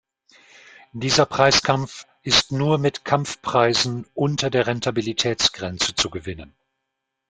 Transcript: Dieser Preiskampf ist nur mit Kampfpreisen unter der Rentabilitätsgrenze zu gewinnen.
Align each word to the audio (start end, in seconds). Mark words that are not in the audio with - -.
Dieser 0.93 1.27
Preiskampf 1.27 2.07
ist 2.23 2.51
nur 2.51 2.79
mit 2.79 3.05
Kampfpreisen 3.05 4.07
unter 4.15 4.49
der 4.49 4.65
Rentabilitätsgrenze 4.65 5.93
zu 5.93 6.09
gewinnen. 6.09 6.55